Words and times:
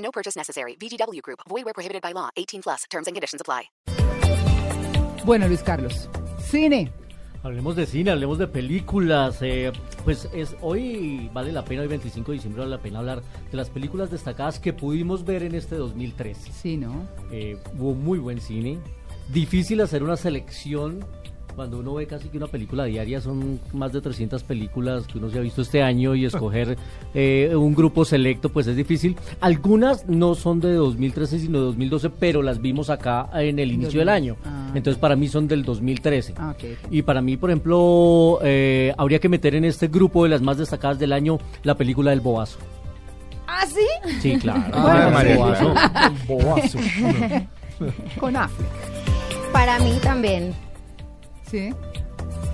No 0.00 0.10
purchase 0.10 0.36
necessary. 0.36 0.76
VGW 0.76 1.20
Group. 1.22 1.40
Void 1.48 1.64
where 1.64 1.74
prohibited 1.74 2.02
by 2.02 2.12
law. 2.12 2.30
18 2.36 2.62
plus. 2.62 2.84
Terms 2.90 3.06
and 3.06 3.14
conditions 3.14 3.40
apply. 3.40 3.70
Bueno, 5.24 5.46
Luis 5.46 5.62
Carlos, 5.62 6.08
cine. 6.40 6.90
Hablemos 7.42 7.74
de 7.76 7.86
cine, 7.86 8.10
hablemos 8.10 8.38
de 8.38 8.46
películas. 8.46 9.40
eh, 9.42 9.72
pues 10.04 10.28
es 10.34 10.56
hoy 10.60 11.30
vale 11.32 11.52
la 11.52 11.64
pena, 11.64 11.82
hoy 11.82 11.88
25 11.88 12.32
de 12.32 12.36
diciembre 12.36 12.60
vale 12.60 12.76
la 12.76 12.82
pena 12.82 12.98
hablar 12.98 13.22
de 13.50 13.56
las 13.56 13.70
películas 13.70 14.10
destacadas 14.10 14.58
que 14.58 14.72
pudimos 14.72 15.24
ver 15.24 15.42
en 15.42 15.54
este 15.54 15.76
2013. 15.76 16.52
Sí, 16.52 16.76
¿no? 16.76 17.06
Eh, 17.30 17.58
hubo 17.78 17.94
muy 17.94 18.18
buen 18.18 18.40
cine. 18.40 18.78
Difícil 19.28 19.80
hacer 19.80 20.02
una 20.02 20.16
selección 20.16 21.04
cuando 21.54 21.78
uno 21.78 21.94
ve 21.94 22.06
casi 22.06 22.28
que 22.28 22.36
una 22.36 22.46
película 22.46 22.84
diaria, 22.84 23.20
son 23.20 23.60
más 23.72 23.92
de 23.92 24.00
300 24.00 24.42
películas 24.44 25.06
que 25.06 25.18
uno 25.18 25.30
se 25.30 25.38
ha 25.38 25.40
visto 25.40 25.62
este 25.62 25.82
año 25.82 26.14
y 26.14 26.24
escoger 26.24 26.76
eh, 27.14 27.52
un 27.54 27.74
grupo 27.74 28.04
selecto 28.04 28.48
pues 28.48 28.66
es 28.66 28.76
difícil. 28.76 29.16
Algunas 29.40 30.08
no 30.08 30.34
son 30.34 30.60
de 30.60 30.72
2013 30.74 31.38
sino 31.40 31.58
de 31.58 31.64
2012, 31.66 32.10
pero 32.10 32.42
las 32.42 32.60
vimos 32.60 32.90
acá 32.90 33.28
en 33.34 33.58
el 33.58 33.72
inicio 33.72 34.00
del 34.00 34.08
año. 34.08 34.36
Ah. 34.44 34.72
Entonces 34.74 35.00
para 35.00 35.16
mí 35.16 35.28
son 35.28 35.48
del 35.48 35.64
2013. 35.64 36.34
Ah. 36.36 36.54
Y 36.90 37.02
para 37.02 37.20
mí, 37.20 37.36
por 37.36 37.50
ejemplo, 37.50 38.38
eh, 38.42 38.94
habría 38.96 39.18
que 39.18 39.28
meter 39.28 39.54
en 39.54 39.64
este 39.64 39.88
grupo 39.88 40.24
de 40.24 40.30
las 40.30 40.42
más 40.42 40.58
destacadas 40.58 40.98
del 40.98 41.12
año 41.12 41.38
la 41.62 41.74
película 41.76 42.10
del 42.10 42.20
Boazo. 42.20 42.58
¿Ah, 43.46 43.66
sí? 43.66 43.86
Sí, 44.20 44.38
claro. 44.38 44.62
Ah, 44.72 45.06
El 45.06 45.12
María 45.12 45.36
Boazo. 45.36 45.74
Boazo. 46.28 46.78
Con 48.18 48.36
Affleck. 48.36 48.68
Para 49.52 49.78
mí 49.80 49.98
también. 50.02 50.54
Sí. 51.50 51.74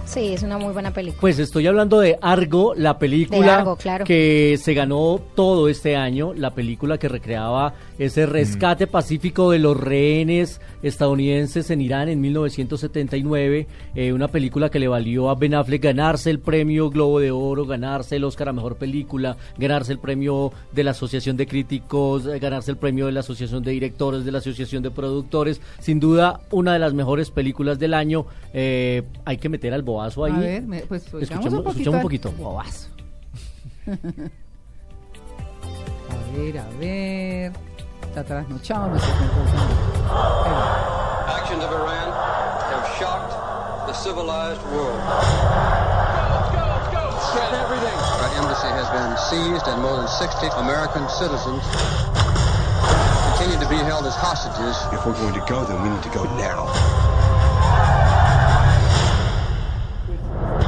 Sí, 0.06 0.32
es 0.32 0.42
una 0.42 0.56
muy 0.56 0.72
buena 0.72 0.92
película. 0.92 1.20
Pues 1.20 1.38
estoy 1.38 1.66
hablando 1.66 1.98
de 1.98 2.16
Argo, 2.22 2.74
la 2.76 2.98
película 2.98 3.44
De 3.44 3.50
Argo, 3.50 3.76
claro. 3.76 4.04
que 4.04 4.56
se 4.62 4.72
ganó 4.72 5.20
todo 5.34 5.68
este 5.68 5.96
año, 5.96 6.32
la 6.32 6.54
película 6.54 6.96
que 6.96 7.08
recreaba 7.08 7.74
ese 7.98 8.26
rescate 8.26 8.86
pacífico 8.86 9.50
de 9.50 9.58
los 9.58 9.76
rehenes 9.76 10.60
estadounidenses 10.82 11.70
en 11.70 11.80
Irán 11.80 12.08
en 12.08 12.20
1979, 12.20 13.66
eh, 13.94 14.12
una 14.12 14.28
película 14.28 14.68
que 14.70 14.78
le 14.78 14.88
valió 14.88 15.30
a 15.30 15.34
Ben 15.34 15.54
Affleck 15.54 15.82
ganarse 15.82 16.30
el 16.30 16.38
premio 16.40 16.90
Globo 16.90 17.20
de 17.20 17.30
Oro, 17.30 17.66
ganarse 17.66 18.16
el 18.16 18.24
Oscar 18.24 18.48
a 18.50 18.52
Mejor 18.52 18.76
Película, 18.76 19.36
ganarse 19.58 19.92
el 19.92 19.98
premio 19.98 20.52
de 20.72 20.84
la 20.84 20.90
Asociación 20.92 21.36
de 21.36 21.46
Críticos, 21.46 22.26
eh, 22.26 22.38
ganarse 22.38 22.70
el 22.70 22.76
premio 22.76 23.06
de 23.06 23.12
la 23.12 23.20
Asociación 23.20 23.62
de 23.62 23.72
Directores, 23.72 24.24
de 24.24 24.32
la 24.32 24.38
Asociación 24.38 24.82
de 24.82 24.90
Productores, 24.90 25.60
sin 25.80 26.00
duda 26.00 26.40
una 26.50 26.72
de 26.74 26.78
las 26.78 26.94
mejores 26.94 27.30
películas 27.30 27.78
del 27.78 27.94
año, 27.94 28.26
Eh, 28.58 29.02
hay 29.26 29.36
que 29.36 29.50
meter 29.50 29.74
al 29.74 29.82
boazo 29.82 30.24
ahí. 30.24 30.32
A 30.32 30.38
ver, 30.38 30.62
me- 30.62 30.80
pues 30.80 31.02
oigamos 31.12 31.30
Escuchemos, 31.30 31.58
un 31.94 32.00
poquito. 32.02 32.30
un. 32.30 32.38
Bobazo. 32.38 32.88
a 33.86 33.90
ver, 36.38 36.58
a 36.58 36.68
ver. 36.80 37.52
Está 38.16 38.28
trasnochado. 38.28 38.88
No 38.88 38.98
sé 38.98 39.12
qué 39.12 39.28
cosa. 39.28 39.60
Actions 41.36 41.62
of 41.62 41.70
Iran 41.70 42.08
have 42.72 42.88
shocked 42.98 43.36
the 43.86 43.92
civilized 43.92 44.62
world. 44.72 44.98
Our 48.16 48.30
embassy 48.40 48.68
has 48.72 48.88
been 48.88 49.18
seized 49.18 49.68
and 49.68 49.82
more 49.82 49.98
than 49.98 50.08
60 50.08 50.46
American 50.56 51.06
citizens 51.10 51.62
continue 53.36 53.60
to 53.62 53.68
be 53.68 53.76
held 53.84 54.06
as 54.06 54.16
hostages. 54.16 54.78
If 54.94 55.04
we're 55.04 55.12
going 55.20 55.34
to 55.34 55.44
go, 55.46 55.66
then 55.66 55.82
we 55.82 55.90
need 55.90 56.02
to 56.02 56.08
go 56.08 56.24
now. 56.38 57.15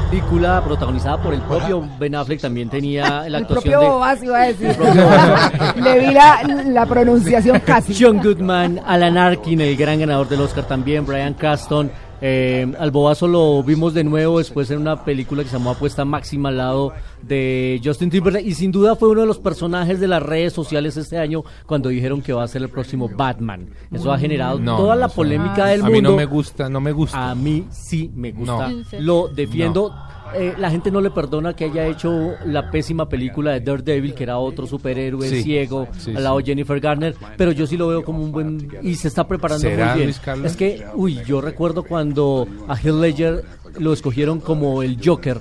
Película 0.08 0.62
protagonizada 0.64 1.22
por 1.22 1.34
el 1.34 1.40
propio 1.42 1.86
Ben 1.98 2.14
Affleck 2.14 2.40
también 2.40 2.68
tenía 2.68 3.20
la 3.20 3.26
El 3.26 3.34
actuación 3.36 3.74
propio 3.74 4.16
de 4.16 4.26
iba 4.26 4.38
a 4.38 4.46
decir. 4.46 4.76
Le 5.82 5.98
vi 5.98 6.12
la, 6.12 6.42
la 6.66 6.86
pronunciación 6.86 7.60
casi. 7.60 7.94
John 7.98 8.18
Goodman, 8.22 8.80
Alan 8.86 9.18
Arkin, 9.18 9.60
el 9.60 9.76
gran 9.76 10.00
ganador 10.00 10.28
del 10.28 10.40
Oscar 10.40 10.64
también, 10.64 11.04
Brian 11.04 11.34
Caston. 11.34 11.90
Eh, 12.20 12.66
al 12.78 12.90
Bobazo 12.90 13.28
lo 13.28 13.62
vimos 13.62 13.94
de 13.94 14.02
nuevo 14.04 14.38
después 14.38 14.70
en 14.70 14.80
una 14.80 15.04
película 15.04 15.42
que 15.44 15.48
se 15.50 15.56
llamó 15.56 15.70
Apuesta 15.70 16.04
Máxima 16.04 16.48
al 16.48 16.56
lado 16.56 16.92
de 17.22 17.80
Justin 17.84 18.10
Timberlake 18.10 18.44
y 18.46 18.54
sin 18.54 18.72
duda 18.72 18.96
fue 18.96 19.08
uno 19.08 19.20
de 19.20 19.26
los 19.28 19.38
personajes 19.38 20.00
de 20.00 20.08
las 20.08 20.22
redes 20.22 20.52
sociales 20.52 20.96
este 20.96 21.18
año 21.18 21.44
cuando 21.66 21.88
dijeron 21.90 22.20
que 22.20 22.32
va 22.32 22.42
a 22.42 22.48
ser 22.48 22.62
el 22.62 22.68
próximo 22.70 23.08
Batman. 23.08 23.68
Eso 23.92 24.12
ha 24.12 24.18
generado 24.18 24.58
No, 24.58 24.76
toda 24.76 24.94
no, 24.94 25.00
la 25.02 25.08
polémica 25.08 25.66
del 25.66 25.80
A 25.82 25.84
mundo. 25.84 25.96
mí 25.96 26.02
no 26.02 26.16
me 26.16 26.24
gusta, 26.24 26.68
no 26.68 26.80
me 26.80 26.92
gusta. 26.92 27.30
A 27.30 27.34
mí 27.34 27.66
sí 27.70 28.10
me 28.14 28.32
gusta. 28.32 28.68
No. 28.70 28.82
Lo 29.00 29.28
defiendo. 29.28 29.94
Eh, 30.34 30.54
la 30.58 30.70
gente 30.70 30.90
no 30.90 31.00
le 31.00 31.10
perdona 31.10 31.54
que 31.54 31.64
haya 31.66 31.86
hecho 31.86 32.32
la 32.46 32.70
pésima 32.70 33.08
película 33.08 33.52
de 33.52 33.60
Daredevil, 33.60 34.14
que 34.14 34.22
era 34.24 34.38
otro 34.38 34.66
superhéroe 34.66 35.28
Sí. 35.28 35.42
ciego, 35.42 35.88
Sí, 35.98 36.14
al 36.14 36.22
lado 36.24 36.36
de 36.38 36.42
sí. 36.44 36.50
Jennifer 36.50 36.80
Garner, 36.80 37.14
pero 37.36 37.52
yo 37.52 37.66
sí 37.66 37.76
lo 37.76 37.88
veo 37.88 38.02
como 38.04 38.22
un 38.22 38.32
buen... 38.32 38.68
Y 38.82 38.94
se 38.94 39.08
está 39.08 39.26
preparando 39.26 39.62
¿Será, 39.62 39.94
muy 39.94 40.04
bien. 40.06 40.14
Es 40.44 40.56
que, 40.56 40.84
uy, 40.94 41.20
yo 41.26 41.40
recuerdo 41.40 41.82
cuando 41.82 42.46
a 42.68 42.74
Heath 42.76 42.94
Ledger 42.94 43.44
lo 43.78 43.92
escogieron 43.92 44.40
como 44.40 44.82
el 44.82 44.98
Joker. 45.04 45.40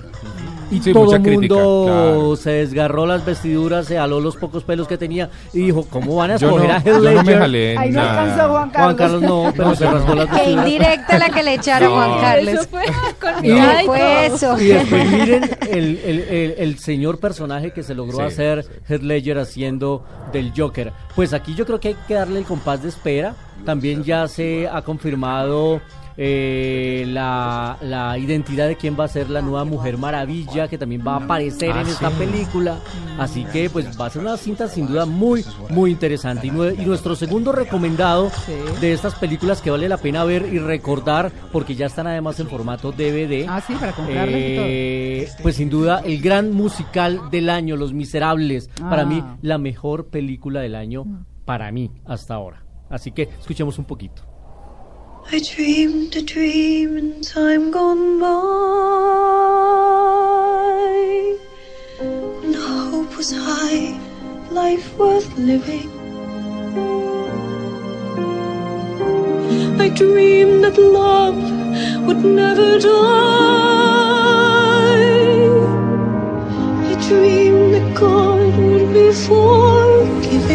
Y 0.70 0.80
Sí, 0.82 0.92
todo 0.92 1.14
el 1.14 1.22
crítica, 1.22 1.54
mundo 1.54 1.84
claro. 1.86 2.36
se 2.36 2.50
desgarró 2.50 3.06
las 3.06 3.24
vestiduras, 3.24 3.86
se 3.86 3.96
jaló 3.96 4.20
los 4.20 4.36
pocos 4.36 4.64
pelos 4.64 4.86
que 4.86 4.98
tenía 4.98 5.30
y 5.52 5.60
dijo, 5.62 5.86
¿cómo 5.88 6.16
van 6.16 6.32
a 6.32 6.34
escoger 6.34 6.68
no, 6.68 6.74
a 6.74 6.76
Heath 6.78 6.84
yo 6.86 6.92
no 6.94 7.00
me 7.00 7.12
Ledger? 7.22 7.38
jalé 7.38 7.78
Ahí 7.78 7.90
no 7.90 8.00
alcanzó 8.02 8.48
Juan 8.50 8.70
Carlos. 8.70 8.84
Juan 8.84 8.96
Carlos 8.96 9.22
no, 9.22 9.52
pero 9.56 9.68
No, 9.70 9.74
se 9.74 9.86
rasgó 9.90 10.14
las 10.14 10.26
Qué 10.26 10.32
vestiduras. 10.36 10.66
indirecta 10.68 11.18
la 11.18 11.30
que 11.30 11.42
le 11.42 11.54
echaron 11.54 11.88
No. 11.90 11.94
Juan 11.96 12.20
Carlos. 12.20 12.68
con 13.20 13.44
Y- 13.44 13.48
y 13.50 13.86
Fue 13.86 13.98
todo. 13.98 14.08
eso. 14.08 14.60
Y 14.60 14.66
después 14.66 15.10
miren 15.10 15.50
el, 15.70 16.00
el- 16.04 16.20
el- 16.28 16.54
el 16.58 16.78
señor 16.78 17.18
personaje 17.18 17.72
que 17.72 17.82
se 17.82 17.94
logró 17.94 18.18
Sí, 18.18 18.24
hacer 18.24 18.66
Heath 18.88 19.02
Ledger 19.02 19.38
haciendo 19.38 20.04
del 20.32 20.52
Joker. 20.56 20.92
Pues 21.16 21.32
aquí 21.32 21.54
yo 21.54 21.64
creo 21.66 21.80
que 21.80 21.88
hay 21.88 21.96
que 22.06 22.14
darle 22.14 22.38
el 22.40 22.44
compás 22.44 22.82
de 22.82 22.88
espera. 22.90 23.34
También 23.64 24.04
ya 24.04 24.28
se 24.28 24.68
ha 24.68 24.82
confirmado 24.82 25.80
eh, 26.20 27.04
la, 27.06 27.78
la 27.80 28.18
identidad 28.18 28.66
de 28.66 28.74
quién 28.76 28.96
va 28.98 29.04
a 29.04 29.08
ser 29.08 29.30
la 29.30 29.40
nueva 29.40 29.64
Mujer 29.64 29.96
Maravilla, 29.98 30.66
que 30.66 30.76
también 30.76 31.02
va 31.06 31.14
a 31.14 31.24
aparecer 31.24 31.70
Ah, 31.72 31.82
en 31.82 31.86
esta 31.86 32.10
sí. 32.10 32.16
película. 32.18 32.78
Así 33.20 33.44
que 33.44 33.70
pues 33.70 33.98
va 33.98 34.06
a 34.06 34.10
ser 34.10 34.22
una 34.22 34.36
cinta 34.36 34.66
sin 34.66 34.88
duda 34.88 35.06
muy, 35.06 35.44
muy 35.70 35.92
interesante. 35.92 36.48
Y, 36.48 36.50
nue- 36.50 36.74
y 36.76 36.84
nuestro 36.84 37.14
segundo 37.14 37.52
recomendado 37.52 38.30
Sí. 38.44 38.52
de 38.80 38.92
estas 38.92 39.14
películas 39.14 39.62
que 39.62 39.70
vale 39.70 39.88
la 39.88 39.96
pena 39.96 40.24
ver 40.24 40.48
y 40.52 40.58
recordar, 40.58 41.30
porque 41.52 41.76
ya 41.76 41.86
están 41.86 42.08
además 42.08 42.40
en 42.40 42.48
formato 42.48 42.90
DVD. 42.90 43.46
Ah, 43.48 43.60
sí, 43.64 43.74
para 43.74 43.92
comprarlas 43.92 44.34
Eh, 44.36 45.28
pues 45.42 45.54
sin 45.54 45.70
duda 45.70 46.00
el 46.04 46.20
gran 46.20 46.52
musical 46.52 47.30
del 47.30 47.48
año, 47.48 47.76
Los 47.76 47.92
Miserables, 47.92 48.68
para 48.80 49.02
Ah. 49.02 49.06
mí 49.06 49.22
la 49.42 49.58
mejor 49.58 50.08
película 50.08 50.60
del 50.60 50.74
año 50.74 51.04
para 51.44 51.70
mí 51.70 51.92
hasta 52.06 52.34
ahora. 52.34 52.64
Así 52.90 53.12
que 53.12 53.22
escuchemos 53.38 53.78
un 53.78 53.84
poquito. 53.84 54.22
I 55.30 55.40
dreamed 55.40 56.16
a 56.16 56.22
dream 56.22 56.96
in 56.96 57.20
time 57.20 57.70
gone 57.70 58.18
by. 58.18 58.28
When 62.40 62.54
hope 62.54 63.14
was 63.14 63.32
high, 63.32 64.00
life 64.50 64.96
worth 64.96 65.36
living. 65.36 65.90
I 69.78 69.90
dreamed 69.90 70.64
that 70.64 70.78
love 70.78 71.36
would 72.06 72.24
never 72.24 72.78
die. 72.78 72.88
I 76.90 76.94
dreamed 77.06 77.74
that 77.74 77.94
God 77.94 78.56
would 78.56 78.94
be 78.94 79.12
forgiving. 79.12 80.47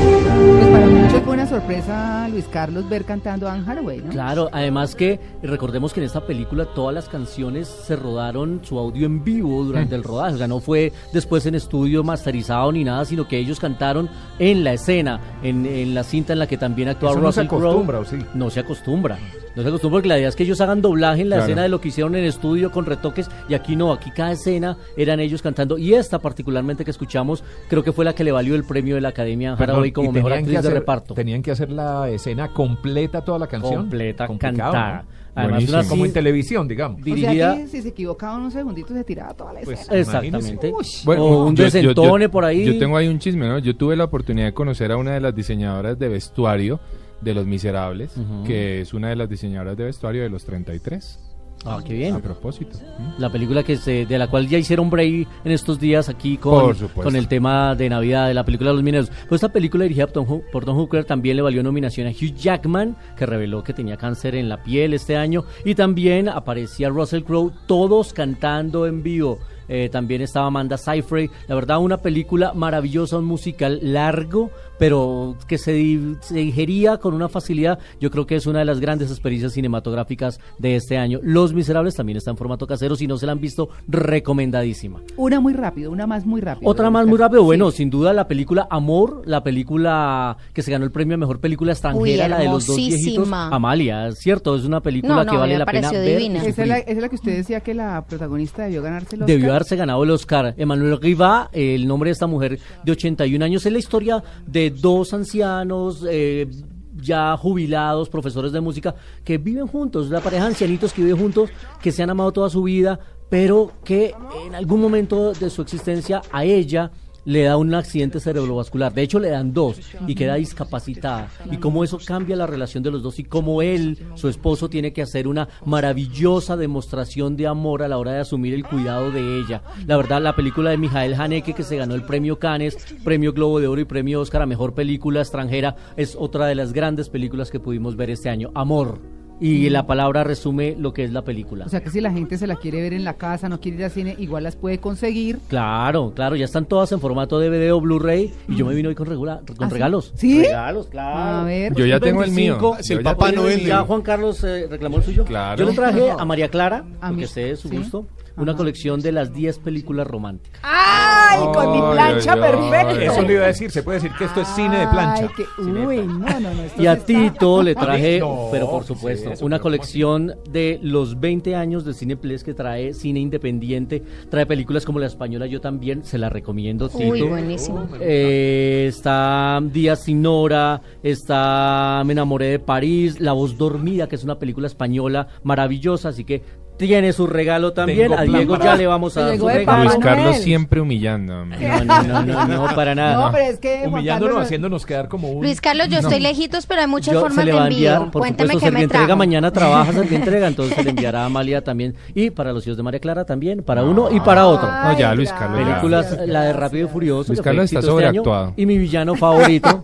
Pues 0.00 0.68
para 0.68 0.86
muchos 0.86 1.22
fue 1.22 1.34
una 1.34 1.46
sorpresa, 1.46 2.28
Luis 2.28 2.44
Carlos, 2.50 2.88
ver 2.88 3.04
cantando 3.04 3.48
a 3.48 3.52
Anne 3.54 3.64
Hathaway, 3.66 3.98
¿no? 4.02 4.10
Claro, 4.10 4.48
además 4.52 4.94
que 4.94 5.18
recordemos 5.42 5.92
que 5.92 6.00
en 6.00 6.06
esta 6.06 6.26
película 6.26 6.66
todas 6.66 6.94
las 6.94 7.08
canciones 7.08 7.66
se 7.68 7.96
rodaron 7.96 8.60
su 8.62 8.78
audio 8.78 9.06
en 9.06 9.24
vivo 9.24 9.64
durante 9.64 9.94
el 9.94 10.02
rodaje, 10.04 10.34
o 10.34 10.38
sea, 10.38 10.48
no 10.48 10.60
fue 10.60 10.92
después 11.12 11.46
en 11.46 11.54
estudio 11.54 12.02
masterizado 12.04 12.70
ni 12.72 12.84
nada, 12.84 13.04
sino 13.04 13.26
que 13.26 13.38
ellos 13.38 13.58
cantaron 13.60 14.08
en 14.38 14.64
la 14.64 14.72
escena, 14.74 15.20
en, 15.42 15.64
en 15.66 15.94
la 15.94 16.04
cinta 16.04 16.32
en 16.32 16.38
la 16.40 16.46
que 16.46 16.56
también 16.58 16.88
actuaba 16.88 17.12
Eso 17.14 17.22
no 17.22 17.32
se 17.32 17.42
Russell 17.42 17.48
Crowe. 17.58 17.68
acostumbra, 17.70 17.98
¿o 18.00 18.04
sí? 18.04 18.16
No 18.34 18.50
se 18.50 18.60
acostumbra. 18.60 19.18
No 19.56 19.62
se 19.62 19.68
acostumbra 19.68 19.96
porque 19.96 20.08
la 20.08 20.18
idea 20.18 20.28
es 20.28 20.36
que 20.36 20.42
ellos 20.42 20.60
hagan 20.60 20.82
doblaje 20.82 21.22
en 21.22 21.30
la 21.30 21.36
Claro. 21.36 21.48
escena 21.48 21.62
de 21.62 21.68
lo 21.70 21.80
que 21.80 21.88
hicieron 21.88 22.14
en 22.14 22.24
estudio 22.24 22.70
con 22.70 22.84
retoques 22.84 23.28
y 23.48 23.54
aquí 23.54 23.74
no, 23.74 23.90
aquí 23.92 24.10
cada 24.10 24.32
escena 24.32 24.76
eran 24.96 25.18
ellos 25.18 25.40
cantando 25.40 25.78
y 25.78 25.94
esta 25.94 26.18
particularmente 26.18 26.84
que 26.84 26.90
escuchamos 26.90 27.42
creo 27.68 27.82
que 27.82 27.92
fue 27.92 28.04
la 28.04 28.14
que 28.14 28.22
le 28.22 28.32
valió 28.32 28.54
el 28.54 28.64
premio 28.64 28.94
de 28.96 29.00
la 29.00 29.08
Academia 29.08 29.54
Hathaway 29.54 29.92
como 29.92 30.12
mejor 30.12 30.34
actriz 30.34 30.56
que 30.60 30.68
de 30.68 30.70
reparto. 30.74 31.14
Tenían 31.14 31.42
que 31.42 31.50
hacer 31.52 31.70
la 31.70 32.08
escena 32.10 32.52
completa, 32.52 33.22
toda 33.24 33.38
la 33.38 33.46
canción. 33.46 33.76
Completa, 33.76 34.26
Complicado, 34.26 34.72
cantada. 34.72 35.02
¿no? 35.02 35.16
Además, 35.38 35.68
una 35.68 35.84
Como 35.84 36.04
en 36.06 36.12
televisión, 36.14 36.66
digamos. 36.66 37.00
O 37.02 37.04
dirigida 37.04 37.54
sea 37.54 37.62
que 37.62 37.68
si 37.68 37.82
se 37.82 37.88
equivocaba 37.88 38.36
unos 38.38 38.54
segunditos 38.54 38.96
se 38.96 39.04
tiraba 39.04 39.34
toda 39.34 39.52
la 39.52 39.60
Pues, 39.60 39.80
escena. 39.80 39.98
exactamente. 40.00 40.72
O 41.06 41.44
un 41.44 41.54
yo- 41.54 41.64
yo- 41.64 41.64
desentone 41.64 42.24
yo- 42.24 42.30
por 42.30 42.44
ahí. 42.46 42.64
Yo 42.64 42.78
tengo 42.78 42.96
ahí 42.96 43.06
un 43.08 43.18
chisme, 43.18 43.46
¿no? 43.46 43.58
Yo 43.58 43.76
tuve 43.76 43.96
la 43.96 44.04
oportunidad 44.04 44.46
de 44.46 44.54
conocer 44.54 44.92
a 44.92 44.96
una 44.96 45.12
de 45.12 45.20
las 45.20 45.34
diseñadoras 45.34 45.98
de 45.98 46.08
vestuario 46.08 46.80
de 47.20 47.34
Los 47.34 47.46
Miserables, 47.46 48.14
que 48.46 48.80
es 48.80 48.94
una 48.94 49.08
de 49.08 49.16
las 49.16 49.28
diseñadoras 49.28 49.76
de 49.76 49.84
vestuario 49.84 50.22
de 50.22 50.30
los 50.30 50.44
33. 50.44 51.20
Ah, 51.64 51.80
qué 51.84 51.94
bien. 51.94 52.14
A 52.14 52.20
propósito. 52.20 52.78
¿Mm? 52.98 53.20
La 53.20 53.30
película 53.30 53.62
que 53.62 53.76
se, 53.76 54.06
de 54.06 54.18
la 54.18 54.28
cual 54.28 54.46
ya 54.46 54.58
hicieron 54.58 54.90
break 54.90 55.26
en 55.44 55.52
estos 55.52 55.80
días 55.80 56.08
aquí 56.08 56.36
con, 56.36 56.76
con 56.94 57.16
el 57.16 57.28
tema 57.28 57.74
de 57.74 57.88
Navidad 57.88 58.28
de 58.28 58.34
la 58.34 58.44
película 58.44 58.72
Los 58.72 58.82
Mineros. 58.82 59.10
Pues 59.28 59.42
esta 59.42 59.52
película 59.52 59.82
dirigida 59.84 60.06
por 60.06 60.64
Tom 60.64 60.76
Hooker 60.76 61.04
también 61.04 61.36
le 61.36 61.42
valió 61.42 61.62
nominación 61.62 62.06
a 62.06 62.10
Hugh 62.10 62.34
Jackman, 62.36 62.96
que 63.16 63.26
reveló 63.26 63.64
que 63.64 63.72
tenía 63.72 63.96
cáncer 63.96 64.36
en 64.36 64.48
la 64.48 64.62
piel 64.62 64.94
este 64.94 65.16
año. 65.16 65.44
Y 65.64 65.74
también 65.74 66.28
aparecía 66.28 66.88
Russell 66.88 67.22
Crowe, 67.22 67.52
todos 67.66 68.12
cantando 68.12 68.86
en 68.86 69.02
vivo. 69.02 69.38
Eh, 69.68 69.88
también 69.90 70.22
estaba 70.22 70.46
Amanda 70.46 70.76
Seyfried. 70.76 71.30
La 71.48 71.54
verdad, 71.54 71.78
una 71.80 71.98
película 71.98 72.52
maravillosa, 72.54 73.18
un 73.18 73.24
musical 73.24 73.78
largo, 73.82 74.50
pero 74.78 75.36
que 75.46 75.58
se, 75.58 75.98
se 76.20 76.34
digería 76.34 76.98
con 76.98 77.14
una 77.14 77.28
facilidad. 77.28 77.78
Yo 78.00 78.10
creo 78.10 78.26
que 78.26 78.36
es 78.36 78.46
una 78.46 78.60
de 78.60 78.64
las 78.64 78.80
grandes 78.80 79.10
experiencias 79.10 79.52
cinematográficas 79.52 80.38
de 80.58 80.76
este 80.76 80.98
año. 80.98 81.20
Los 81.22 81.52
Miserables 81.52 81.94
también 81.94 82.16
está 82.18 82.30
en 82.30 82.36
formato 82.36 82.66
casero. 82.66 82.96
Si 82.96 83.06
no 83.06 83.16
se 83.18 83.26
la 83.26 83.32
han 83.32 83.40
visto, 83.40 83.68
recomendadísima. 83.88 85.00
Una 85.16 85.40
muy 85.40 85.52
rápido, 85.52 85.90
una 85.90 86.06
más 86.06 86.26
muy 86.26 86.40
rápido. 86.40 86.70
Otra 86.70 86.90
más 86.90 87.06
muy 87.06 87.18
rápido, 87.18 87.40
Sí. 87.42 87.46
bueno, 87.46 87.70
sin 87.70 87.90
duda 87.90 88.12
la 88.12 88.28
película 88.28 88.66
Amor, 88.70 89.22
la 89.26 89.42
película 89.42 90.36
que 90.52 90.62
se 90.62 90.70
ganó 90.70 90.84
el 90.84 90.90
premio 90.90 91.14
a 91.14 91.18
mejor 91.18 91.40
película 91.40 91.72
extranjera, 91.72 92.02
Uy, 92.02 92.16
la 92.30 92.38
de 92.38 92.44
los 92.46 92.66
dos 92.66 92.76
viejitos. 92.76 93.28
Amalia, 93.32 94.08
es 94.08 94.18
cierto, 94.18 94.56
es 94.56 94.64
una 94.64 94.80
película 94.80 95.14
No, 95.16 95.24
no, 95.24 95.30
que 95.32 95.36
vale 95.38 95.52
me 95.54 95.58
la 95.60 95.66
pena 95.66 95.90
ver. 95.90 96.20
Esa 96.20 96.62
es, 96.62 96.68
la, 96.68 96.76
sufrir. 96.76 96.76
esa 96.78 96.90
es 96.90 96.98
la 96.98 97.08
que 97.08 97.14
usted 97.16 97.36
decía 97.36 97.60
que 97.60 97.74
la 97.74 98.04
protagonista 98.06 98.64
debió 98.64 98.82
ganarse 98.82 99.16
el 99.16 99.22
Oscar. 99.22 99.36
Debió 99.36 99.54
haberse 99.56 99.76
ganado 99.76 100.04
el 100.04 100.10
Oscar. 100.10 100.54
Emmanuel 100.56 101.00
Riva, 101.00 101.48
el 101.52 101.86
nombre 101.86 102.08
de 102.08 102.12
esta 102.12 102.26
mujer 102.26 102.58
de 102.84 102.92
81 102.92 103.44
años, 103.44 103.64
es 103.64 103.72
la 103.72 103.78
historia 103.78 104.22
de 104.46 104.70
dos 104.70 105.12
ancianos 105.14 106.04
eh, 106.08 106.46
ya 106.94 107.36
jubilados, 107.36 108.08
profesores 108.08 108.52
de 108.52 108.60
música, 108.60 108.94
que 109.24 109.38
viven 109.38 109.66
juntos, 109.66 110.10
la 110.10 110.20
pareja 110.20 110.44
de 110.44 110.50
ancianitos 110.50 110.92
que 110.92 111.02
viven 111.02 111.18
juntos, 111.18 111.50
que 111.82 111.92
se 111.92 112.02
han 112.02 112.10
amado 112.10 112.32
toda 112.32 112.50
su 112.50 112.62
vida, 112.62 112.98
pero 113.28 113.72
que 113.84 114.14
en 114.46 114.54
algún 114.54 114.80
momento 114.80 115.32
de 115.32 115.50
su 115.50 115.62
existencia 115.62 116.22
a 116.30 116.44
ella 116.44 116.90
le 117.26 117.42
da 117.42 117.58
un 117.58 117.74
accidente 117.74 118.20
cerebrovascular. 118.20 118.94
De 118.94 119.02
hecho, 119.02 119.18
le 119.18 119.28
dan 119.28 119.52
dos 119.52 119.78
y 120.06 120.14
queda 120.14 120.36
discapacitada. 120.36 121.28
Y 121.50 121.58
cómo 121.58 121.84
eso 121.84 121.98
cambia 122.04 122.36
la 122.36 122.46
relación 122.46 122.82
de 122.82 122.90
los 122.90 123.02
dos 123.02 123.18
y 123.18 123.24
cómo 123.24 123.60
él, 123.60 123.98
su 124.14 124.28
esposo, 124.28 124.70
tiene 124.70 124.94
que 124.94 125.02
hacer 125.02 125.28
una 125.28 125.48
maravillosa 125.64 126.56
demostración 126.56 127.36
de 127.36 127.46
amor 127.46 127.82
a 127.82 127.88
la 127.88 127.98
hora 127.98 128.12
de 128.12 128.20
asumir 128.20 128.54
el 128.54 128.64
cuidado 128.64 129.10
de 129.10 129.40
ella. 129.40 129.62
La 129.86 129.96
verdad, 129.96 130.22
la 130.22 130.36
película 130.36 130.70
de 130.70 130.78
Mijael 130.78 131.14
Haneke, 131.14 131.52
que 131.52 131.64
se 131.64 131.76
ganó 131.76 131.94
el 131.94 132.04
premio 132.04 132.38
Cannes, 132.38 132.76
premio 133.04 133.32
Globo 133.32 133.60
de 133.60 133.66
Oro 133.66 133.80
y 133.80 133.84
premio 133.84 134.20
Oscar 134.20 134.42
a 134.42 134.46
Mejor 134.46 134.74
Película 134.74 135.20
Extranjera, 135.20 135.76
es 135.96 136.16
otra 136.18 136.46
de 136.46 136.54
las 136.54 136.72
grandes 136.72 137.08
películas 137.08 137.50
que 137.50 137.60
pudimos 137.60 137.96
ver 137.96 138.10
este 138.10 138.30
año. 138.30 138.50
Amor. 138.54 139.25
Y 139.38 139.68
la 139.68 139.86
palabra 139.86 140.24
resume 140.24 140.74
lo 140.78 140.92
que 140.94 141.04
es 141.04 141.12
la 141.12 141.22
película. 141.22 141.66
O 141.66 141.68
sea 141.68 141.82
que 141.82 141.90
si 141.90 142.00
la 142.00 142.10
gente 142.10 142.38
se 142.38 142.46
la 142.46 142.56
quiere 142.56 142.80
ver 142.80 142.94
en 142.94 143.04
la 143.04 143.14
casa, 143.14 143.48
no 143.48 143.60
quiere 143.60 143.78
ir 143.78 143.84
al 143.84 143.90
cine, 143.90 144.14
igual 144.18 144.44
las 144.44 144.56
puede 144.56 144.78
conseguir. 144.78 145.38
Claro, 145.48 146.12
claro, 146.14 146.36
ya 146.36 146.46
están 146.46 146.64
todas 146.64 146.90
en 146.92 147.00
formato 147.00 147.38
DVD 147.38 147.70
o 147.72 147.80
Blu-ray 147.80 148.32
y 148.48 148.56
yo 148.56 148.64
me 148.64 148.74
vine 148.74 148.88
hoy 148.88 148.94
con, 148.94 149.06
regula- 149.06 149.42
con 149.56 149.66
¿Ah, 149.66 149.68
regalos. 149.68 150.12
¿Sí? 150.16 150.40
Regalos, 150.42 150.86
claro. 150.86 151.40
A 151.40 151.44
ver. 151.44 151.74
Yo 151.74 151.84
ya 151.84 152.00
tengo 152.00 152.22
el 152.24 152.30
mío. 152.30 152.54
25. 152.58 152.78
Si 152.82 152.92
el 152.94 153.02
Papá 153.02 153.30
Noel, 153.32 153.64
Ya 153.66 153.80
Juan 153.82 154.00
Carlos 154.02 154.42
eh, 154.44 154.66
reclamó 154.70 154.98
el 154.98 155.02
suyo. 155.02 155.24
Claro. 155.24 155.58
Yo 155.58 155.68
le 155.68 155.74
traje 155.76 156.10
a 156.10 156.24
María 156.24 156.48
Clara, 156.48 156.84
A 157.00 157.10
mí- 157.10 157.16
porque 157.16 157.26
sé 157.26 157.40
de 157.42 157.56
su 157.56 157.68
¿sí? 157.68 157.76
gusto, 157.76 158.06
una 158.36 158.54
colección 158.56 159.00
de 159.00 159.12
las 159.12 159.32
10 159.32 159.58
películas 159.60 160.06
románticas. 160.06 160.60
¡Ay! 160.62 161.40
Con 161.52 161.72
mi 161.72 161.78
plancha 161.94 162.32
ay, 162.32 162.40
ay. 162.42 162.50
perfecta. 162.50 163.04
Eso 163.12 163.22
le 163.22 163.32
iba 163.34 163.44
a 163.44 163.46
decir, 163.48 163.70
se 163.70 163.82
puede 163.82 163.98
decir 164.00 164.12
que 164.16 164.24
esto 164.24 164.40
es 164.40 164.48
cine 164.48 164.78
de 164.78 164.86
plancha. 164.88 165.22
Ay, 165.24 165.28
que- 165.36 165.62
uy, 165.62 165.96
no, 165.98 166.18
no, 166.18 166.40
no. 166.40 166.62
Y 166.78 166.86
a 166.86 166.94
sí 166.94 167.00
está- 167.00 167.04
Tito 167.32 167.62
le 167.62 167.74
traje, 167.74 168.20
No, 168.20 168.48
pero 168.50 168.70
por 168.70 168.82
sí, 168.82 168.88
supuesto, 168.88 169.32
eso, 169.32 169.44
una 169.44 169.58
colección 169.58 170.34
de 170.50 170.78
los 170.82 171.20
20 171.20 171.54
años 171.54 171.84
de 171.84 171.92
Cineplex 171.94 172.42
que 172.44 172.54
trae 172.54 172.94
cine 172.94 173.20
independiente, 173.20 174.02
trae 174.30 174.46
películas 174.46 174.84
como 174.86 174.98
La 174.98 175.06
Española, 175.06 175.46
yo 175.46 175.60
también 175.60 176.04
se 176.04 176.16
la 176.18 176.28
recomiendo, 176.30 176.88
Tito. 176.88 177.04
Uy, 177.10 177.22
buenísimo. 177.22 177.86
Eh, 178.00 178.86
está 178.88 179.60
Días 179.62 180.04
sin 180.04 180.24
hora, 180.26 180.80
está 181.02 182.02
Me 182.06 182.12
enamoré 182.12 182.46
de 182.46 182.58
París, 182.58 183.20
La 183.20 183.32
voz 183.32 183.58
dormida, 183.58 184.08
que 184.08 184.14
es 184.16 184.24
una 184.24 184.38
película 184.38 184.66
española 184.66 185.28
maravillosa, 185.42 186.10
así 186.10 186.24
que 186.24 186.42
tiene 186.76 187.12
su 187.12 187.26
regalo 187.26 187.72
también. 187.72 188.08
Tengo 188.08 188.18
a 188.18 188.22
Diego 188.22 188.52
para- 188.58 188.64
ya 188.72 188.76
le 188.76 188.86
vamos 188.86 189.16
a 189.16 189.20
Se 189.20 189.26
dar 189.28 189.38
su 189.38 189.48
regalo. 189.48 189.84
Luis 189.84 189.96
Carlos 189.96 190.36
siempre 190.36 190.80
humillando. 190.80 191.44
No, 191.46 191.56
no, 191.84 192.02
no, 192.02 192.22
no, 192.22 192.46
no, 192.68 192.74
para 192.74 192.94
nada. 192.94 193.26
No, 193.26 193.32
pero 193.32 193.44
es 193.44 193.58
que 193.58 193.82
Humillándonos, 193.86 194.28
Carlos- 194.34 194.44
haciéndonos 194.46 194.86
quedar 194.86 195.08
como 195.08 195.30
un... 195.30 195.42
Luis 195.44 195.60
Carlos, 195.60 195.88
yo 195.88 195.98
estoy 195.98 196.20
lejitos, 196.20 196.66
pero 196.66 196.82
hay 196.82 196.86
muchas 196.86 197.14
Yo- 197.14 197.20
formas 197.20 197.36
se 197.36 197.44
le 197.44 197.52
de 197.52 197.56
va 197.58 197.64
a 197.64 197.68
enviar, 197.68 197.96
envío. 197.96 198.10
por 198.10 198.20
Cuéntame 198.22 198.52
supuesto, 198.54 198.76
qué 198.76 198.82
me 198.82 198.88
trajo. 198.88 199.16
mañana 199.16 199.50
trabaja 199.50 199.92
Servientrega, 199.92 200.46
entonces 200.48 200.76
se 200.76 200.84
le 200.84 200.90
enviará 200.90 201.22
a 201.22 201.26
Amalia 201.26 201.62
también. 201.64 201.94
Y 202.14 202.30
para 202.30 202.52
los 202.52 202.66
hijos 202.66 202.76
de 202.76 202.82
María 202.82 203.00
Clara 203.00 203.24
también, 203.24 203.62
para 203.62 203.82
uno 203.82 204.08
y 204.10 204.20
para 204.20 204.46
otro. 204.46 204.68
No, 204.70 204.98
ya, 204.98 205.14
Luis 205.14 205.32
Carlos, 205.32 205.60
ya. 205.60 205.66
Películas, 205.66 206.18
la 206.26 206.42
de 206.42 206.52
Rápido 206.52 206.86
y 206.86 206.90
Furioso. 206.90 207.32
Luis 207.32 207.40
Carlos 207.42 207.64
está 207.66 207.78
este 207.80 207.90
sobreactuado. 207.90 208.52
y 208.56 208.66
mi 208.66 208.76
villano 208.78 209.14
favorito. 209.14 209.82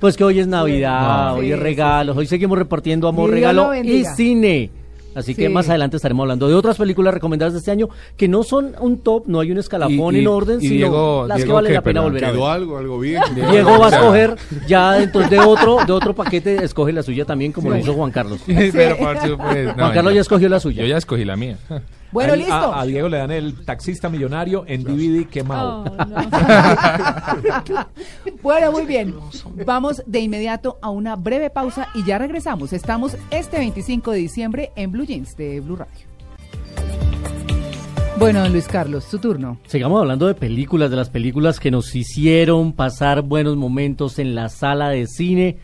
Pues 0.00 0.14
que 0.16 0.24
hoy 0.24 0.38
es 0.40 0.46
Navidad, 0.46 1.28
No. 1.30 1.34
hoy 1.36 1.50
es 1.52 1.56
Sí, 1.56 1.62
regalos, 1.62 2.16
hoy 2.18 2.26
seguimos 2.26 2.58
repartiendo 2.58 3.08
amor, 3.08 3.30
regalo 3.30 3.68
lo 3.72 3.74
y 3.82 4.04
cine. 4.04 4.70
Así 5.16 5.34
que 5.34 5.48
más 5.48 5.68
adelante 5.68 5.96
estaremos 5.96 6.22
hablando 6.24 6.46
de 6.46 6.54
otras 6.54 6.76
películas 6.76 7.12
recomendadas 7.14 7.54
de 7.54 7.58
este 7.60 7.70
año 7.70 7.88
que 8.16 8.28
no 8.28 8.42
son 8.42 8.74
un 8.80 8.98
top, 8.98 9.24
no 9.26 9.40
hay 9.40 9.50
un 9.50 9.58
escalafón 9.58 10.14
Y- 10.14 10.18
y- 10.18 10.20
en 10.20 10.26
orden, 10.28 10.58
y 10.60 10.68
sino 10.68 10.76
Diego- 10.76 11.24
las 11.26 11.36
que 11.38 11.42
Diego, 11.44 11.54
vale 11.54 11.68
¿qué? 11.68 11.74
la 11.74 11.82
pena 11.82 12.00
volver 12.02 12.24
a 12.24 12.30
ver. 12.32 12.40
Algo, 12.42 12.76
algo 12.78 12.98
bien. 13.00 13.22
Diego 13.50 13.78
va 13.78 13.86
a 13.86 13.90
escoger 13.90 14.36
ya 14.68 14.92
dentro 14.92 15.26
de 15.28 15.38
otro, 15.40 15.78
de 15.86 15.92
otro 15.92 16.14
paquete, 16.14 16.62
escoge 16.62 16.92
la 16.92 17.02
suya 17.02 17.24
también, 17.24 17.50
como 17.52 17.70
lo 17.70 17.78
hizo 17.78 17.94
Juan 17.94 18.10
Carlos. 18.10 18.40
Pero 18.46 18.96
por 18.98 19.18
supuesto. 19.20 19.74
Juan 19.74 19.92
Carlos 19.94 20.14
ya 20.14 20.20
escogió 20.20 20.48
la 20.48 20.60
suya. 20.60 20.82
Yo 20.82 20.88
ya 20.88 20.98
escogí 20.98 21.24
la 21.24 21.36
mía. 21.36 21.56
Bueno, 22.16 22.34
listo. 22.34 22.54
A, 22.54 22.80
a 22.80 22.86
Diego 22.86 23.10
le 23.10 23.18
dan 23.18 23.30
el 23.30 23.62
taxista 23.66 24.08
millonario 24.08 24.64
en 24.66 24.84
DVD 24.84 25.28
quemado. 25.28 25.84
Bueno, 28.42 28.72
muy 28.72 28.86
bien. 28.86 29.14
Vamos 29.66 30.02
de 30.06 30.20
inmediato 30.20 30.78
a 30.80 30.88
una 30.90 31.16
breve 31.16 31.50
pausa 31.50 31.88
y 31.94 32.04
ya 32.04 32.16
regresamos. 32.16 32.72
Estamos 32.72 33.16
este 33.30 33.58
25 33.58 34.12
de 34.12 34.18
diciembre 34.18 34.72
en 34.76 34.92
Blue 34.92 35.04
Jeans 35.04 35.36
de 35.36 35.60
Blue 35.60 35.76
Radio. 35.76 36.06
Bueno, 38.18 38.40
don 38.40 38.52
Luis 38.52 38.68
Carlos, 38.68 39.04
su 39.04 39.18
turno. 39.18 39.58
Sigamos 39.66 40.00
hablando 40.00 40.26
de 40.26 40.34
películas, 40.34 40.90
de 40.90 40.96
las 40.96 41.10
películas 41.10 41.60
que 41.60 41.70
nos 41.70 41.94
hicieron 41.94 42.72
pasar 42.72 43.22
buenos 43.22 43.56
momentos 43.56 44.18
en 44.18 44.34
la 44.34 44.48
sala 44.48 44.90
de 44.90 45.06
cine. 45.06 45.58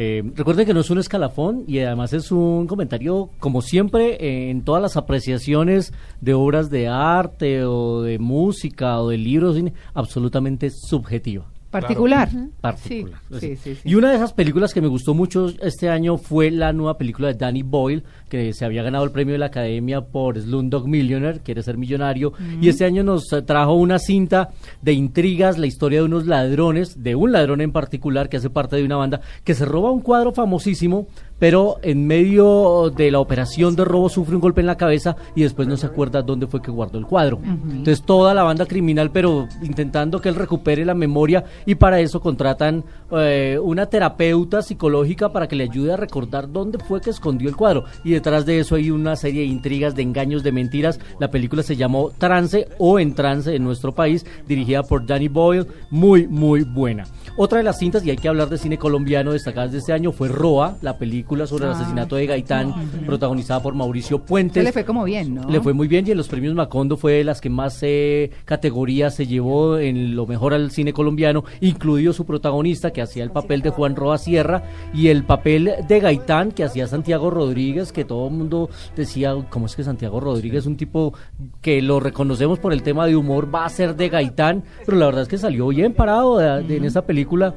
Eh, 0.00 0.22
recuerden 0.36 0.64
que 0.64 0.72
no 0.72 0.78
es 0.78 0.90
un 0.90 0.98
escalafón 1.00 1.64
y 1.66 1.80
además 1.80 2.12
es 2.12 2.30
un 2.30 2.68
comentario, 2.68 3.30
como 3.40 3.62
siempre, 3.62 4.48
en 4.48 4.62
todas 4.62 4.80
las 4.80 4.96
apreciaciones 4.96 5.92
de 6.20 6.34
obras 6.34 6.70
de 6.70 6.86
arte 6.86 7.64
o 7.64 8.02
de 8.02 8.20
música 8.20 9.00
o 9.00 9.08
de 9.08 9.18
libros, 9.18 9.56
absolutamente 9.94 10.70
subjetiva. 10.70 11.46
Particular. 11.70 12.30
particular. 12.62 13.20
Sí, 13.30 13.40
sí, 13.40 13.56
sí, 13.56 13.74
sí. 13.74 13.80
Y 13.84 13.94
una 13.94 14.10
de 14.10 14.16
esas 14.16 14.32
películas 14.32 14.72
que 14.72 14.80
me 14.80 14.88
gustó 14.88 15.12
mucho 15.12 15.48
este 15.60 15.90
año 15.90 16.16
fue 16.16 16.50
la 16.50 16.72
nueva 16.72 16.96
película 16.96 17.28
de 17.28 17.34
Danny 17.34 17.62
Boyle, 17.62 18.04
que 18.30 18.54
se 18.54 18.64
había 18.64 18.82
ganado 18.82 19.04
el 19.04 19.10
premio 19.10 19.32
de 19.34 19.38
la 19.38 19.46
Academia 19.46 20.00
por 20.00 20.40
Slumdog 20.40 20.88
Millionaire, 20.88 21.40
quiere 21.40 21.62
ser 21.62 21.76
millonario, 21.76 22.32
y 22.60 22.68
este 22.68 22.86
año 22.86 23.04
nos 23.04 23.26
trajo 23.44 23.74
una 23.74 23.98
cinta 23.98 24.48
de 24.80 24.94
intrigas, 24.94 25.58
la 25.58 25.66
historia 25.66 26.00
de 26.00 26.06
unos 26.06 26.26
ladrones, 26.26 27.02
de 27.02 27.14
un 27.14 27.32
ladrón 27.32 27.60
en 27.60 27.72
particular 27.72 28.30
que 28.30 28.38
hace 28.38 28.48
parte 28.48 28.76
de 28.76 28.84
una 28.84 28.96
banda, 28.96 29.20
que 29.44 29.54
se 29.54 29.66
roba 29.66 29.90
un 29.90 30.00
cuadro 30.00 30.32
famosísimo, 30.32 31.08
pero 31.38 31.76
en 31.82 32.06
medio 32.06 32.90
de 32.94 33.10
la 33.10 33.20
operación 33.20 33.76
de 33.76 33.84
robo 33.84 34.08
sufre 34.08 34.34
un 34.34 34.40
golpe 34.40 34.60
en 34.60 34.66
la 34.66 34.76
cabeza 34.76 35.16
y 35.34 35.42
después 35.42 35.68
no 35.68 35.76
se 35.76 35.86
acuerda 35.86 36.22
dónde 36.22 36.46
fue 36.46 36.62
que 36.62 36.70
guardó 36.70 36.98
el 36.98 37.06
cuadro. 37.06 37.38
Entonces 37.44 38.02
toda 38.02 38.34
la 38.34 38.42
banda 38.42 38.66
criminal, 38.66 39.10
pero 39.10 39.48
intentando 39.62 40.20
que 40.20 40.28
él 40.28 40.34
recupere 40.34 40.84
la 40.84 40.94
memoria 40.94 41.44
y 41.66 41.76
para 41.76 42.00
eso 42.00 42.20
contratan 42.20 42.84
eh, 43.12 43.58
una 43.62 43.86
terapeuta 43.86 44.62
psicológica 44.62 45.32
para 45.32 45.46
que 45.46 45.56
le 45.56 45.64
ayude 45.64 45.92
a 45.92 45.96
recordar 45.96 46.50
dónde 46.50 46.78
fue 46.78 47.00
que 47.00 47.10
escondió 47.10 47.48
el 47.48 47.56
cuadro. 47.56 47.84
Y 48.04 48.10
detrás 48.10 48.44
de 48.46 48.60
eso 48.60 48.74
hay 48.74 48.90
una 48.90 49.16
serie 49.16 49.42
de 49.42 49.46
intrigas, 49.46 49.94
de 49.94 50.02
engaños, 50.02 50.42
de 50.42 50.52
mentiras. 50.52 50.98
La 51.18 51.30
película 51.30 51.62
se 51.62 51.76
llamó 51.76 52.10
Trance 52.10 52.68
o 52.78 52.98
En 52.98 53.14
Trance 53.14 53.54
en 53.54 53.64
nuestro 53.64 53.94
país, 53.94 54.26
dirigida 54.46 54.82
por 54.82 55.06
Danny 55.06 55.28
Boyle, 55.28 55.66
muy, 55.90 56.26
muy 56.26 56.64
buena. 56.64 57.04
Otra 57.36 57.58
de 57.58 57.64
las 57.64 57.78
cintas, 57.78 58.04
y 58.04 58.10
hay 58.10 58.16
que 58.16 58.28
hablar 58.28 58.48
de 58.48 58.58
cine 58.58 58.78
colombiano 58.78 59.32
destacadas 59.32 59.72
de 59.72 59.78
este 59.78 59.92
año, 59.92 60.12
fue 60.12 60.28
Roa, 60.28 60.76
la 60.82 60.98
película 60.98 61.27
película 61.28 61.46
sobre 61.46 61.66
el 61.66 61.72
asesinato 61.72 62.16
de 62.16 62.26
Gaitán, 62.26 62.72
protagonizada 63.04 63.60
por 63.62 63.74
Mauricio 63.74 64.18
Puentes. 64.24 64.64
le 64.64 64.72
fue 64.72 64.84
como 64.86 65.04
bien, 65.04 65.34
¿no? 65.34 65.48
Le 65.50 65.60
fue 65.60 65.74
muy 65.74 65.86
bien 65.86 66.06
y 66.08 66.10
en 66.12 66.16
los 66.16 66.26
premios 66.26 66.54
Macondo 66.54 66.96
fue 66.96 67.12
de 67.12 67.24
las 67.24 67.42
que 67.42 67.50
más 67.50 67.78
eh, 67.82 68.30
categorías 68.46 69.14
se 69.14 69.26
llevó 69.26 69.76
en 69.78 70.16
lo 70.16 70.26
mejor 70.26 70.54
al 70.54 70.70
cine 70.70 70.94
colombiano, 70.94 71.44
incluido 71.60 72.14
su 72.14 72.24
protagonista 72.24 72.92
que 72.92 73.02
hacía 73.02 73.24
el 73.24 73.30
papel 73.30 73.60
de 73.60 73.68
Juan 73.70 73.94
Roa 73.94 74.16
Sierra 74.16 74.62
y 74.94 75.08
el 75.08 75.24
papel 75.24 75.70
de 75.86 76.00
Gaitán 76.00 76.50
que 76.52 76.64
hacía 76.64 76.86
Santiago 76.86 77.28
Rodríguez, 77.30 77.92
que 77.92 78.06
todo 78.06 78.28
el 78.28 78.34
mundo 78.34 78.70
decía, 78.96 79.34
¿cómo 79.50 79.66
es 79.66 79.76
que 79.76 79.84
Santiago 79.84 80.20
Rodríguez 80.20 80.60
es 80.60 80.66
un 80.66 80.76
tipo 80.78 81.12
que 81.60 81.82
lo 81.82 82.00
reconocemos 82.00 82.58
por 82.58 82.72
el 82.72 82.82
tema 82.82 83.04
de 83.06 83.16
humor, 83.16 83.54
va 83.54 83.66
a 83.66 83.68
ser 83.68 83.96
de 83.96 84.08
Gaitán? 84.08 84.64
Pero 84.86 84.96
la 84.96 85.06
verdad 85.06 85.22
es 85.22 85.28
que 85.28 85.36
salió 85.36 85.68
bien 85.68 85.92
parado 85.92 86.38
de- 86.38 86.62
de- 86.62 86.76
en 86.78 86.84
esa 86.84 87.02
película 87.02 87.54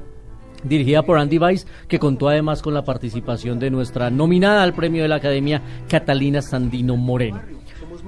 dirigida 0.63 1.03
por 1.03 1.18
Andy 1.18 1.38
Weiss, 1.38 1.68
que 1.88 2.00
contó 2.00 2.30
además 2.30 2.62
con 2.62 2.74
la 2.74 2.84
participación 2.84 3.60
de 3.60 3.70
nuestra 3.70 4.10
nominada 4.10 4.63
al 4.63 4.74
premio 4.74 5.01
de 5.01 5.08
la 5.10 5.15
Academia, 5.15 5.62
Catalina 5.88 6.41
Sandino 6.41 6.96
Moreno. 6.96 7.41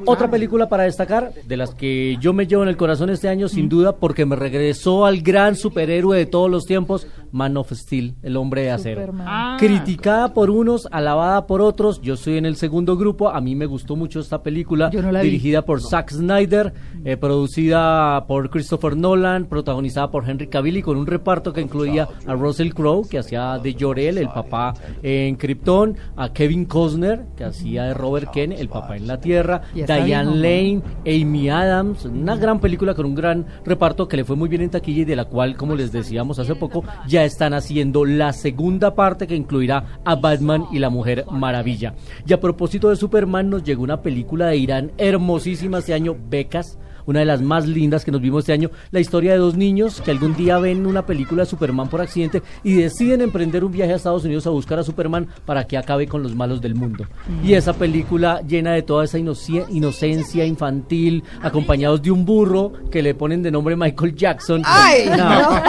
Otra 0.06 0.30
película 0.30 0.68
para 0.68 0.84
destacar, 0.84 1.34
de 1.34 1.58
las 1.58 1.74
que 1.76 2.18
yo 2.20 2.34
me 2.34 2.48
llevo 2.48 2.64
en 2.64 2.70
el 2.70 2.78
corazón 2.78 3.10
este 3.10 3.30
año, 3.30 3.48
sin 3.48 3.70
duda, 3.70 3.96
porque 3.96 4.26
me 4.26 4.36
regresó 4.36 5.06
al 5.06 5.22
gran 5.22 5.56
superhéroe 5.56 6.18
de 6.18 6.26
todos 6.26 6.50
los 6.50 6.66
tiempos, 6.66 7.08
Man 7.34 7.58
of 7.58 7.72
Steel, 7.74 8.16
el 8.22 8.38
hombre 8.38 8.62
de 8.62 8.72
acero. 8.72 9.14
Ah. 9.20 9.58
Criticada 9.60 10.34
por 10.34 10.50
unos, 10.50 10.88
alabada 10.92 11.48
por 11.48 11.62
otros, 11.62 12.00
yo 12.02 12.14
estoy 12.14 12.38
en 12.38 12.46
el 12.46 12.56
segundo 12.56 12.96
grupo, 12.96 13.30
a 13.30 13.42
mí 13.42 13.56
me 13.56 13.66
gustó 13.66 13.96
mucho 13.96 14.20
esta 14.20 14.42
película, 14.44 14.90
Yo 14.92 15.02
no 15.02 15.12
la 15.12 15.22
vi. 15.22 15.30
dirigida 15.30 15.64
por 15.66 15.82
Zack 15.82 16.12
Snyder, 16.12 16.74
eh, 17.04 17.18
producida 17.18 18.26
por 18.28 18.50
Christopher 18.52 18.96
Nolan, 18.96 19.46
protagonizada 19.46 20.12
por 20.12 20.30
Henry 20.30 20.48
Cavill 20.48 20.78
y 20.78 20.82
con 20.84 20.96
un 20.96 21.08
reparto 21.08 21.52
que 21.52 21.62
incluía 21.62 22.08
a 22.28 22.34
Russell 22.36 22.70
Crowe, 22.72 23.08
que 23.10 23.18
hacía 23.18 23.58
de 23.58 23.76
Jor-El, 23.80 24.20
el 24.20 24.30
papá 24.30 24.76
en 25.02 25.36
Krypton, 25.36 25.98
a 26.16 26.32
Kevin 26.32 26.66
Costner, 26.66 27.26
que 27.36 27.46
hacía 27.46 27.86
de 27.86 27.94
Robert 27.96 28.32
Kent, 28.32 28.54
el 28.60 28.70
papá 28.70 28.96
en 28.96 29.08
la 29.08 29.20
Tierra, 29.20 29.64
Diane 29.74 30.36
Lane, 30.36 30.82
Amy 31.06 31.50
Adams, 31.50 32.06
una 32.06 32.36
gran 32.36 32.60
película 32.60 32.94
con 32.94 33.08
un 33.08 33.16
gran 33.16 33.46
reparto 33.66 34.08
que 34.08 34.18
le 34.18 34.24
fue 34.24 34.36
muy 34.36 34.50
bien 34.50 34.62
en 34.62 34.70
taquilla 34.70 35.02
y 35.02 35.06
de 35.06 35.16
la 35.16 35.26
cual, 35.26 35.58
como 35.58 35.76
les 35.76 35.92
decíamos 35.92 36.38
hace 36.38 36.54
poco, 36.56 36.84
ya 37.08 37.23
están 37.26 37.54
haciendo 37.54 38.06
la 38.06 38.34
segunda 38.34 38.96
parte 38.96 39.28
que 39.28 39.36
incluirá 39.36 40.00
a 40.04 40.16
Batman 40.16 40.66
y 40.72 40.80
la 40.80 40.90
Mujer 40.90 41.26
Maravilla. 41.32 41.96
Y 42.26 42.34
a 42.34 42.40
propósito 42.40 42.90
de 42.90 42.96
Superman, 42.96 43.50
nos 43.50 43.64
llegó 43.64 43.84
una 43.84 44.02
película 44.02 44.48
de 44.48 44.58
Irán 44.58 44.92
hermosísima 44.98 45.80
este 45.80 45.94
año, 45.94 46.16
Becas. 46.30 46.78
Una 47.06 47.20
de 47.20 47.26
las 47.26 47.42
más 47.42 47.68
lindas 47.68 48.06
que 48.06 48.12
nos 48.12 48.22
vimos 48.22 48.44
este 48.44 48.54
año, 48.54 48.72
la 48.92 49.00
historia 49.00 49.34
de 49.34 49.38
dos 49.38 49.56
niños 49.56 50.02
que 50.02 50.12
algún 50.12 50.36
día 50.36 50.58
ven 50.60 50.86
una 50.86 51.06
película 51.06 51.44
de 51.44 51.50
Superman 51.50 51.90
por 51.90 52.02
accidente 52.02 52.42
y 52.64 52.74
deciden 52.76 53.22
emprender 53.22 53.64
un 53.64 53.72
viaje 53.72 53.94
a 53.94 53.96
Estados 53.96 54.26
Unidos 54.26 54.48
a 54.48 54.52
buscar 54.52 54.80
a 54.80 54.84
Superman 54.84 55.28
para 55.46 55.66
que 55.66 55.78
acabe 55.78 56.08
con 56.08 56.24
los 56.24 56.36
malos 56.36 56.62
del 56.62 56.76
mundo. 56.76 57.06
Y 57.44 57.54
esa 57.54 57.74
película 57.74 58.42
llena 58.42 58.74
de 58.74 58.82
toda 58.82 59.06
esa 59.06 59.18
inocencia 59.18 60.46
infantil, 60.46 61.24
acompañados 61.42 62.02
de 62.02 62.12
un 62.12 62.26
burro 62.26 62.74
que 62.92 63.02
le 63.02 63.16
ponen 63.16 63.42
de 63.42 63.52
nombre 63.52 63.76
Michael 63.76 64.16
Jackson. 64.16 64.62
¡Ay! 64.66 65.10
No. 65.18 65.62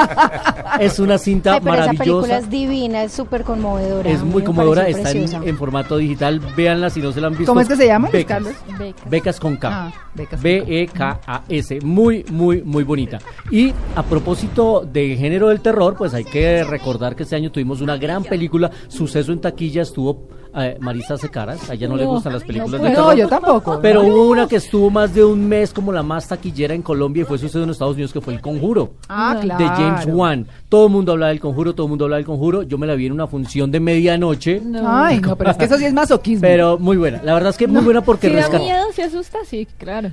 Es 0.80 0.98
una 0.98 1.18
cinta 1.18 1.54
Ay, 1.54 1.60
pero 1.62 1.74
esa 1.74 1.84
película 1.92 2.20
maravillosa. 2.22 2.38
es 2.38 2.50
divina, 2.50 3.04
es 3.04 3.12
súper 3.12 3.44
conmovedora. 3.44 4.10
Es 4.10 4.22
muy 4.22 4.42
conmovedora, 4.42 4.88
está 4.88 5.10
en, 5.12 5.56
formato 5.56 5.96
digital. 5.96 6.40
Véanla 6.56 6.90
si 6.90 7.00
no 7.00 7.12
se 7.12 7.20
la 7.20 7.28
han 7.28 7.34
visto. 7.34 7.46
¿Cómo 7.46 7.60
es 7.60 7.68
que 7.68 7.76
se 7.76 7.86
llama, 7.86 8.08
Becas. 8.10 8.26
Carlos? 8.26 8.54
Becas. 8.78 9.10
Becas 9.10 9.40
con 9.40 9.56
K. 9.56 9.68
Ah, 9.68 9.92
Becas 10.14 10.40
con 10.40 11.23
B-E-K-A-S. 11.26 11.80
Muy, 11.82 12.24
muy, 12.30 12.62
muy 12.62 12.84
bonita. 12.84 13.18
Y 13.50 13.72
a 13.94 14.02
propósito 14.02 14.88
de 14.90 15.16
género 15.16 15.48
del 15.48 15.60
terror, 15.60 15.96
pues 15.96 16.14
hay 16.14 16.24
que 16.24 16.64
recordar 16.64 17.16
que 17.16 17.24
este 17.24 17.36
año 17.36 17.50
tuvimos 17.52 17.80
una 17.80 17.96
gran 17.96 18.24
película. 18.24 18.70
Suceso 18.88 19.32
en 19.32 19.40
taquilla 19.40 19.82
estuvo 19.82 20.28
eh, 20.56 20.76
Marisa 20.80 21.16
Secaras. 21.16 21.68
A 21.70 21.74
ella 21.74 21.88
no, 21.88 21.96
le 21.96 22.04
No, 22.04 22.10
gustan 22.12 22.32
las 22.32 22.44
películas 22.44 22.80
no 22.80 22.84
de 22.86 22.90
terror. 22.94 23.06
No, 23.06 23.14
yo 23.16 23.28
tampoco. 23.28 23.78
Pero 23.82 24.02
hubo 24.02 24.28
una 24.30 24.46
que 24.46 24.56
estuvo 24.56 24.90
más 24.90 25.14
de 25.14 25.24
un 25.24 25.46
mes 25.48 25.72
como 25.72 25.92
la 25.92 26.02
más 26.02 26.28
taquillera 26.28 26.74
en 26.74 26.82
Colombia 26.82 27.22
y 27.22 27.24
fue 27.24 27.38
sucedido 27.38 27.64
en 27.64 27.70
Estados 27.70 27.94
Unidos, 27.94 28.12
que 28.12 28.20
fue 28.20 28.34
El 28.34 28.40
Conjuro 28.40 28.94
Ah, 29.08 29.38
claro. 29.40 29.62
de 29.64 29.68
James 29.70 30.06
Wan. 30.06 30.46
Todo 30.68 30.86
el 30.86 30.92
mundo 30.92 31.12
hablaba 31.12 31.30
del 31.30 31.40
conjuro, 31.40 31.74
todo 31.74 31.86
el 31.86 31.90
mundo 31.90 32.04
hablaba 32.04 32.18
del 32.18 32.26
conjuro. 32.26 32.62
Yo 32.62 32.78
me 32.78 32.86
la 32.86 32.94
vi 32.94 33.06
en 33.06 33.12
una 33.12 33.26
función 33.26 33.70
de 33.70 33.80
medianoche. 33.80 34.60
Ay, 34.84 35.20
no, 35.20 35.36
pero 35.36 35.50
es 35.50 35.56
que 35.56 35.64
eso 35.66 35.78
sí 35.78 35.84
es 35.84 35.92
masoquismo. 35.92 36.40
Pero 36.42 36.78
muy 36.78 36.96
buena. 36.96 37.20
La 37.22 37.34
verdad 37.34 37.50
es 37.50 37.56
que 37.56 37.66
muy 37.68 37.82
buena 37.82 38.00
porque 38.02 38.28
Si 38.28 38.34
da 38.34 38.58
miedo, 38.58 38.92
se 38.92 39.02
asusta, 39.04 39.38
sí, 39.44 39.66
claro. 39.78 40.10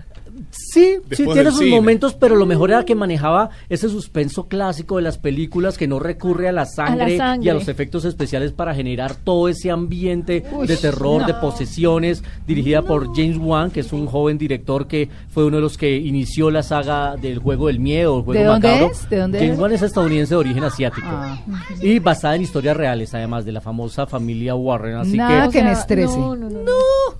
Sí, 0.52 0.96
sí, 0.96 1.00
Después 1.10 1.18
tiene 1.18 1.44
del 1.44 1.52
sus 1.52 1.60
cine. 1.60 1.76
momentos, 1.76 2.14
pero 2.14 2.36
lo 2.38 2.46
mejor 2.46 2.72
era 2.72 2.86
que 2.86 2.96
manejaba 2.96 3.50
ese 3.68 3.90
suspenso 3.90 4.48
clásico 4.48 4.96
de 4.96 5.02
las 5.02 5.18
películas 5.18 5.78
que 5.78 5.88
no 5.90 6.00
recurre 6.00 6.48
a 6.48 6.54
la 6.54 6.66
sangre, 6.66 7.18
sangre. 7.18 7.46
y 7.46 7.50
a 7.50 7.54
los 7.54 7.68
efectos 7.68 8.06
especiales 8.06 8.54
para 8.54 8.74
generar 8.74 9.14
todo 9.16 9.50
ese 9.50 9.72
ambiente 9.72 10.31
Uy, 10.52 10.68
de 10.68 10.78
terror, 10.78 11.22
no. 11.22 11.28
de 11.28 11.34
posesiones, 11.36 12.24
dirigida 12.48 12.82
por 12.82 13.16
James 13.16 13.38
Wan, 13.38 13.72
que 13.72 13.82
es 13.82 13.92
un 13.94 14.06
joven 14.08 14.38
director 14.38 14.88
que 14.88 15.10
fue 15.30 15.46
uno 15.46 15.58
de 15.58 15.62
los 15.62 15.78
que 15.78 15.96
inició 15.98 16.50
la 16.52 16.64
saga 16.64 17.16
del 17.18 17.40
juego 17.40 17.68
del 17.68 17.80
miedo, 17.80 18.18
el 18.20 18.24
juego 18.24 18.40
¿De 18.40 18.46
dónde 18.46 18.68
macabro. 18.70 18.92
es? 18.94 19.10
¿De 19.10 19.18
dónde 19.18 19.40
James 19.40 19.54
es? 19.54 19.60
Wan 19.60 19.72
es 19.74 19.82
estadounidense 19.82 20.34
de 20.34 20.40
origen 20.40 20.64
asiático 20.64 21.08
Ah. 21.10 21.40
y 21.82 22.00
basada 22.00 22.36
en 22.36 22.42
historias 22.44 22.78
reales, 22.78 23.14
además 23.14 23.46
de 23.46 23.52
la 23.52 23.62
famosa 23.62 24.06
familia 24.08 24.56
Warren. 24.56 24.96
Así 24.96 25.18
Nada 25.18 25.48
que 25.50 25.60
que 25.60 25.64
me 25.64 25.72
estrese. 25.74 26.18
No, 26.18 26.36
no, 26.36 26.50
no. 26.50 26.60
no. 26.64 26.72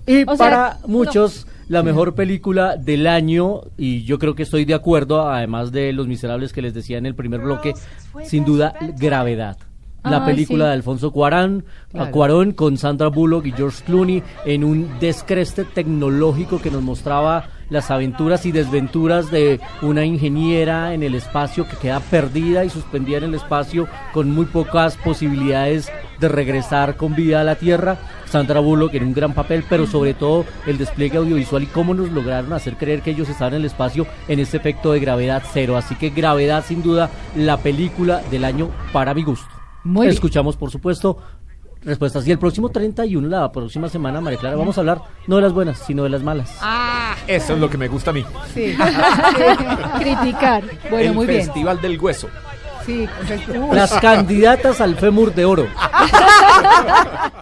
y 0.06 0.22
O 0.22 0.26
sea, 0.26 0.36
para 0.36 0.78
no. 0.82 0.88
muchos, 0.88 1.46
la 1.68 1.82
mejor 1.82 2.14
película 2.14 2.76
del 2.76 3.06
año, 3.06 3.60
y 3.78 4.02
yo 4.04 4.18
creo 4.18 4.34
que 4.34 4.42
estoy 4.42 4.64
de 4.64 4.74
acuerdo, 4.74 5.28
además 5.28 5.72
de 5.72 5.92
Los 5.92 6.06
Miserables 6.06 6.52
que 6.52 6.62
les 6.62 6.74
decía 6.74 6.98
en 6.98 7.06
el 7.06 7.14
primer 7.14 7.40
bloque, 7.40 7.74
sin 8.24 8.44
duda, 8.44 8.74
Gravedad. 8.98 9.56
La 10.04 10.16
Ah, 10.18 10.24
película 10.24 10.64
sí. 10.64 10.68
de 10.68 10.72
Alfonso 10.74 11.12
Cuarón, 11.12 11.64
Claro. 11.92 12.10
Cuarón 12.10 12.52
con 12.52 12.76
Sandra 12.76 13.06
Bullock 13.08 13.46
y 13.46 13.52
George 13.52 13.84
Clooney 13.84 14.22
en 14.44 14.64
un 14.64 14.98
descreste 14.98 15.64
tecnológico 15.64 16.60
que 16.60 16.70
nos 16.72 16.82
mostraba 16.82 17.44
las 17.70 17.90
aventuras 17.90 18.44
y 18.44 18.52
desventuras 18.52 19.30
de 19.30 19.60
una 19.80 20.04
ingeniera 20.04 20.92
en 20.92 21.02
el 21.02 21.14
espacio 21.14 21.66
que 21.68 21.76
queda 21.76 22.00
perdida 22.00 22.64
y 22.64 22.70
suspendida 22.70 23.18
en 23.18 23.24
el 23.24 23.34
espacio 23.36 23.86
con 24.12 24.30
muy 24.30 24.44
pocas 24.46 24.96
posibilidades 24.96 25.90
de 26.18 26.28
regresar 26.28 26.96
con 26.96 27.14
vida 27.14 27.40
a 27.40 27.44
la 27.44 27.54
Tierra. 27.54 27.96
Sandra 28.26 28.60
Bullock 28.60 28.94
en 28.94 29.04
un 29.04 29.14
gran 29.14 29.32
papel, 29.34 29.64
pero 29.68 29.86
sobre 29.86 30.14
todo 30.14 30.44
el 30.66 30.78
despliegue 30.78 31.18
audiovisual 31.18 31.62
y 31.62 31.66
cómo 31.66 31.94
nos 31.94 32.10
lograron 32.10 32.52
hacer 32.52 32.76
creer 32.76 33.02
que 33.02 33.10
ellos 33.12 33.28
estaban 33.28 33.54
en 33.54 33.60
el 33.60 33.66
espacio 33.66 34.06
en 34.26 34.40
ese 34.40 34.56
efecto 34.56 34.92
de 34.92 35.00
gravedad 35.00 35.42
cero. 35.52 35.76
Así 35.76 35.94
que 35.94 36.10
Gravedad, 36.10 36.64
sin 36.66 36.82
duda, 36.82 37.08
la 37.36 37.56
película 37.58 38.20
del 38.30 38.44
año 38.44 38.68
para 38.92 39.14
mi 39.14 39.22
gusto. 39.22 39.46
Muy 39.84 40.06
bien. 40.06 40.14
Escuchamos, 40.14 40.56
por 40.56 40.70
supuesto, 40.70 41.18
respuestas. 41.82 42.26
Y 42.26 42.32
el 42.32 42.38
próximo 42.38 42.68
31, 42.68 43.28
la 43.28 43.50
próxima 43.50 43.88
semana, 43.88 44.20
María 44.20 44.38
Clara, 44.38 44.56
vamos 44.56 44.76
a 44.76 44.80
hablar 44.80 45.02
no 45.26 45.36
de 45.36 45.42
las 45.42 45.52
buenas, 45.52 45.78
sino 45.78 46.04
de 46.04 46.08
las 46.08 46.22
malas. 46.22 46.56
Ah, 46.60 47.14
eso 47.26 47.54
es 47.54 47.58
lo 47.58 47.68
que 47.68 47.78
me 47.78 47.88
gusta 47.88 48.10
a 48.10 48.14
mí. 48.14 48.24
Sí. 48.54 48.76
Criticar. 49.98 50.62
Bueno, 50.90 51.10
el 51.10 51.14
muy 51.14 51.26
bien. 51.26 51.44
Festival 51.44 51.80
del 51.80 51.98
Hueso. 51.98 52.28
Sí. 52.86 53.08
Las 53.72 53.92
candidatas 54.00 54.80
al 54.80 54.96
fémur 54.96 55.34
de 55.34 55.44
oro. 55.44 55.66